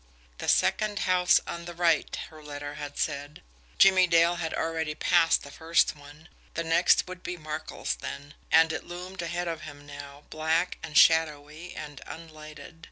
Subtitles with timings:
[0.39, 3.43] "The second house on the right," her letter had said.
[3.77, 8.73] Jimmie Dale had already passed the first one the next would be Markel's then and
[8.73, 12.79] it loomed ahead of him now, black and shadowy and unlighted.